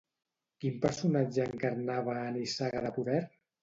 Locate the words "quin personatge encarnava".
0.65-2.19